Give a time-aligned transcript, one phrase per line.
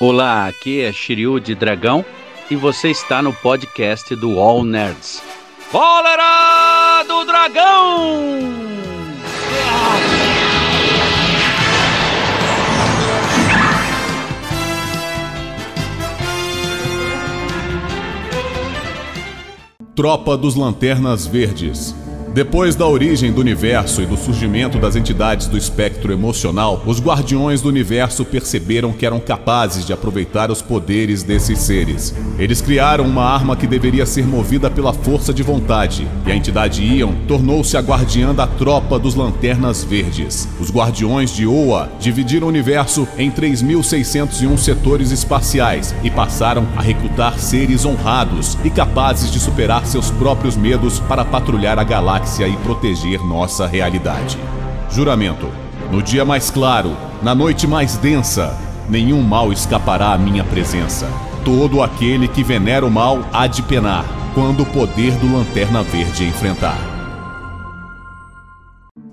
[0.00, 2.04] Olá, aqui é Shiryu de Dragão
[2.48, 5.20] e você está no podcast do All Nerds.
[5.72, 8.28] Cólera do Dragão!
[19.96, 21.92] Tropa dos Lanternas Verdes
[22.38, 27.60] depois da origem do universo e do surgimento das entidades do espectro emocional, os Guardiões
[27.60, 32.14] do Universo perceberam que eram capazes de aproveitar os poderes desses seres.
[32.38, 36.80] Eles criaram uma arma que deveria ser movida pela força de vontade, e a entidade
[36.80, 40.48] Ion tornou-se a guardiã da tropa dos Lanternas Verdes.
[40.60, 47.36] Os Guardiões de Oa dividiram o universo em 3.601 setores espaciais e passaram a recrutar
[47.40, 52.56] seres honrados e capazes de superar seus próprios medos para patrulhar a galáxia galáxia e
[52.58, 54.38] proteger nossa realidade.
[54.90, 55.48] Juramento:
[55.90, 58.56] no dia mais claro, na noite mais densa,
[58.88, 61.08] nenhum mal escapará à minha presença.
[61.44, 66.24] Todo aquele que venera o mal há de penar, quando o poder do Lanterna Verde
[66.24, 66.97] enfrentar.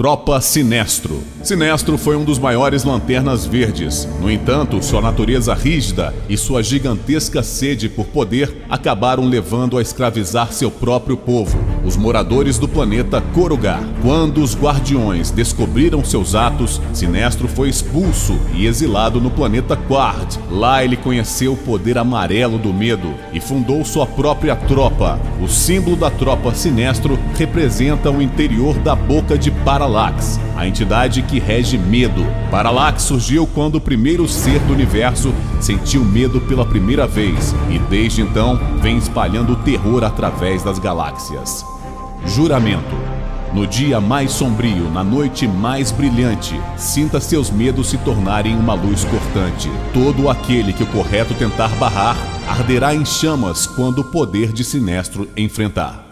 [0.00, 1.22] Tropa Sinestro.
[1.42, 4.08] Sinestro foi um dos maiores lanternas verdes.
[4.18, 10.54] No entanto, sua natureza rígida e sua gigantesca sede por poder acabaram levando a escravizar
[10.54, 13.82] seu próprio povo, os moradores do planeta Korugar.
[14.00, 20.38] Quando os guardiões descobriram seus atos, Sinestro foi expulso e exilado no planeta Quard.
[20.50, 25.20] Lá ele conheceu o poder amarelo do medo e fundou sua própria tropa.
[25.42, 31.20] O símbolo da tropa Sinestro representa o interior da boca de Parallax Parallax, a entidade
[31.22, 32.24] que rege medo.
[32.48, 38.22] Parallax surgiu quando o primeiro ser do universo sentiu medo pela primeira vez e desde
[38.22, 41.66] então vem espalhando terror através das galáxias.
[42.24, 42.94] Juramento.
[43.52, 49.04] No dia mais sombrio, na noite mais brilhante, sinta seus medos se tornarem uma luz
[49.04, 49.68] cortante.
[49.92, 52.16] Todo aquele que o correto tentar barrar
[52.48, 56.09] arderá em chamas quando o poder de Sinestro enfrentar.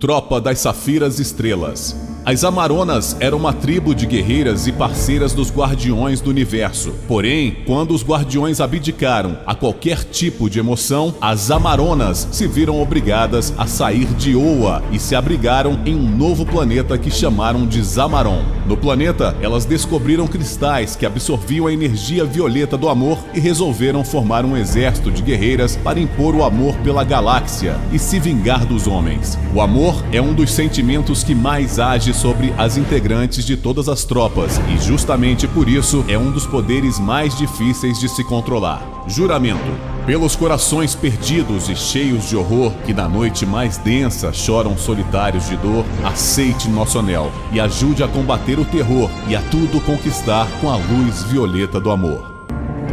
[0.00, 1.96] Tropa das Safiras Estrelas.
[2.30, 6.92] As Amaronas eram uma tribo de guerreiras e parceiras dos Guardiões do Universo.
[7.08, 13.54] Porém, quando os Guardiões abdicaram a qualquer tipo de emoção, as Amaronas se viram obrigadas
[13.56, 18.44] a sair de Oa e se abrigaram em um novo planeta que chamaram de Zamaron.
[18.66, 24.44] No planeta, elas descobriram cristais que absorviam a energia violeta do amor e resolveram formar
[24.44, 29.38] um exército de guerreiras para impor o amor pela galáxia e se vingar dos homens.
[29.54, 34.04] O amor é um dos sentimentos que mais age sobre as integrantes de todas as
[34.04, 38.82] tropas e, justamente por isso, é um dos poderes mais difíceis de se controlar.
[39.06, 39.58] Juramento.
[40.04, 45.56] Pelos corações perdidos e cheios de horror que na noite mais densa choram solitários de
[45.56, 50.70] dor, aceite nosso anel e ajude a combater o terror e a tudo conquistar com
[50.70, 52.46] a luz violeta do amor.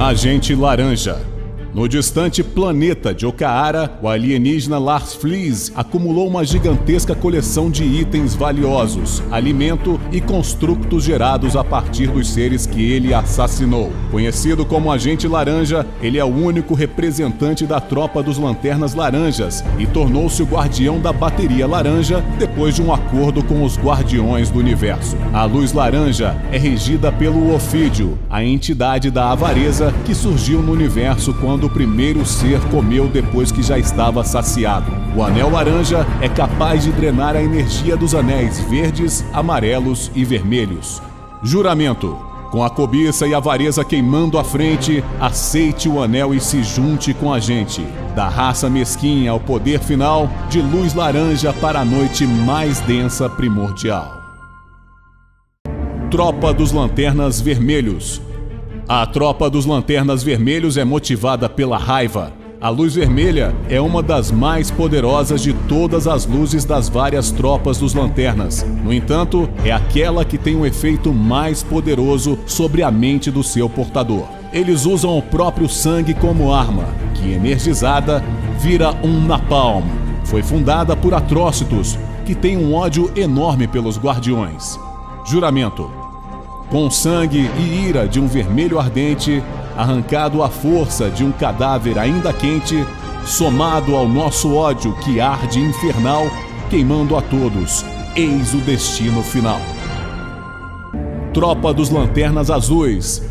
[0.00, 1.31] Agente Laranja
[1.74, 8.34] no distante planeta de Okaara, o alienígena Lars Flees acumulou uma gigantesca coleção de itens
[8.34, 13.90] valiosos, alimento e construtos gerados a partir dos seres que ele assassinou.
[14.10, 19.86] Conhecido como Agente Laranja, ele é o único representante da tropa dos Lanternas Laranjas e
[19.86, 25.16] tornou-se o guardião da bateria laranja depois de um acordo com os Guardiões do Universo.
[25.32, 31.32] A luz laranja é regida pelo Ofídio, a entidade da avareza que surgiu no universo
[31.34, 34.90] quando quando o primeiro ser comeu depois que já estava saciado.
[35.16, 41.00] O anel laranja é capaz de drenar a energia dos anéis verdes, amarelos e vermelhos.
[41.40, 42.18] Juramento.
[42.50, 47.14] Com a cobiça e a avareza queimando à frente, aceite o anel e se junte
[47.14, 47.80] com a gente.
[48.16, 54.20] Da raça mesquinha ao poder final, de luz laranja para a noite mais densa primordial.
[56.10, 58.20] Tropa dos Lanternas Vermelhos
[59.00, 62.30] a tropa dos Lanternas Vermelhos é motivada pela raiva.
[62.60, 67.78] A luz vermelha é uma das mais poderosas de todas as luzes das várias tropas
[67.78, 68.62] dos Lanternas.
[68.84, 73.42] No entanto, é aquela que tem o um efeito mais poderoso sobre a mente do
[73.42, 74.26] seu portador.
[74.52, 76.84] Eles usam o próprio sangue como arma,
[77.14, 78.22] que energizada
[78.60, 79.84] vira um napalm.
[80.24, 84.78] Foi fundada por Atrócitos, que tem um ódio enorme pelos Guardiões.
[85.24, 86.02] Juramento
[86.72, 89.44] com sangue e ira de um vermelho ardente,
[89.76, 92.82] arrancado à força de um cadáver ainda quente,
[93.26, 96.24] somado ao nosso ódio que arde infernal,
[96.70, 97.84] queimando a todos,
[98.16, 99.60] eis o destino final.
[101.34, 103.22] Tropa dos Lanternas Azuis.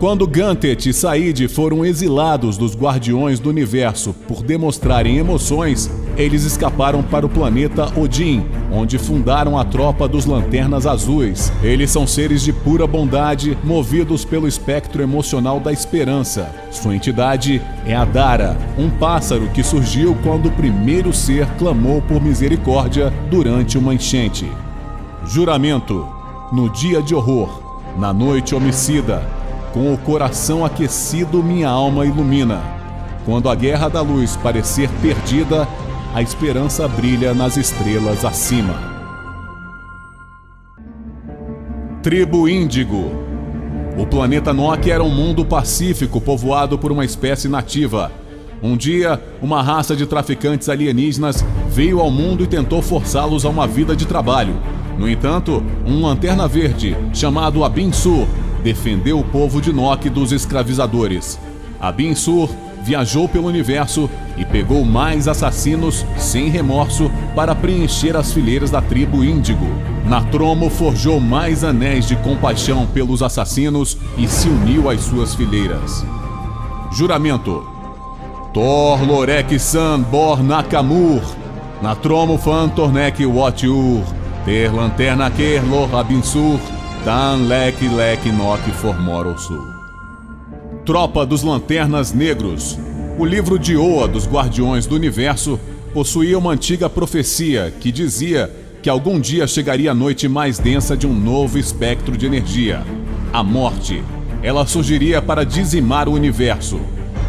[0.00, 7.02] Quando Gantet e Said foram exilados dos Guardiões do Universo por demonstrarem emoções, eles escaparam
[7.02, 11.52] para o planeta Odin, onde fundaram a tropa dos Lanternas Azuis.
[11.62, 16.50] Eles são seres de pura bondade, movidos pelo espectro emocional da esperança.
[16.70, 22.22] Sua entidade é a Dara, um pássaro que surgiu quando o primeiro ser clamou por
[22.22, 24.50] misericórdia durante uma enchente.
[25.26, 26.08] Juramento:
[26.50, 27.60] no dia de horror,
[27.98, 29.39] na noite homicida,
[29.72, 32.60] com o coração aquecido, minha alma ilumina.
[33.24, 35.68] Quando a guerra da luz parecer perdida,
[36.14, 38.74] a esperança brilha nas estrelas acima.
[42.02, 43.12] Tribo Índigo
[43.98, 48.10] O planeta Nock era um mundo pacífico povoado por uma espécie nativa.
[48.62, 53.66] Um dia, uma raça de traficantes alienígenas veio ao mundo e tentou forçá-los a uma
[53.66, 54.54] vida de trabalho.
[54.98, 58.26] No entanto, um lanterna verde, chamado Abin Sur,
[58.60, 61.38] defendeu o povo de Nock dos escravizadores.
[61.80, 62.48] Abin Sur
[62.82, 69.24] viajou pelo universo e pegou mais assassinos sem remorso para preencher as fileiras da tribo
[69.24, 69.66] Índigo.
[70.06, 76.04] Natromo forjou mais anéis de compaixão pelos assassinos e se uniu às suas fileiras.
[76.92, 77.64] Juramento:
[78.52, 81.22] Thor Lorek San Bor Nakamur,
[81.80, 84.02] Natromo Fan Tornek Watiur,
[84.44, 86.58] Ter Lanterna Kerlor Abinsur,
[87.04, 89.66] Dan Lek Lek Nok Formor Sul.
[90.84, 92.78] Tropa dos Lanternas Negros.
[93.18, 95.58] O livro de Oa dos Guardiões do Universo
[95.94, 98.50] possuía uma antiga profecia que dizia
[98.82, 102.82] que algum dia chegaria a noite mais densa de um novo espectro de energia
[103.32, 104.02] a morte.
[104.42, 106.78] Ela surgiria para dizimar o universo.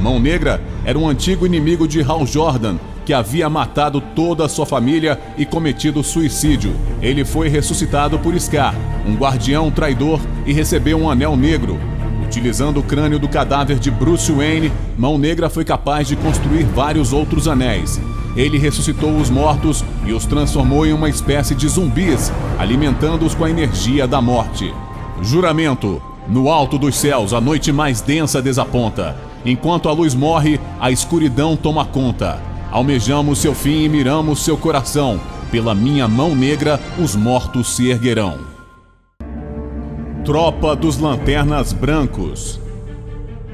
[0.01, 2.75] Mão Negra era um antigo inimigo de Hal Jordan
[3.11, 6.73] que havia matado toda a sua família e cometido suicídio.
[7.01, 8.73] Ele foi ressuscitado por Scar,
[9.05, 11.77] um guardião traidor, e recebeu um anel negro.
[12.23, 17.11] Utilizando o crânio do cadáver de Bruce Wayne, Mão Negra foi capaz de construir vários
[17.11, 17.99] outros anéis.
[18.33, 23.49] Ele ressuscitou os mortos e os transformou em uma espécie de zumbis, alimentando-os com a
[23.49, 24.73] energia da morte.
[25.21, 29.17] Juramento: No alto dos céus, a noite mais densa desaponta.
[29.45, 32.50] Enquanto a luz morre, a escuridão toma conta.
[32.71, 35.19] Almejamos seu fim e miramos seu coração.
[35.51, 38.39] Pela minha mão negra, os mortos se erguerão.
[40.23, 42.61] Tropa dos Lanternas Brancos.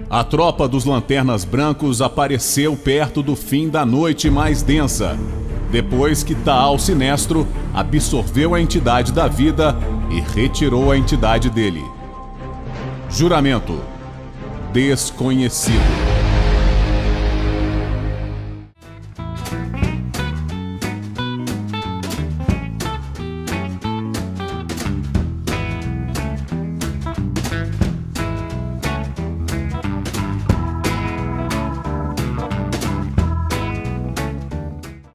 [0.08, 5.18] A tropa dos Lanternas Brancos apareceu perto do fim da noite mais densa,
[5.72, 9.76] depois que Taal Sinestro absorveu a entidade da vida
[10.12, 11.84] e retirou a entidade dele.
[13.10, 13.80] Juramento:
[14.72, 16.07] Desconhecido.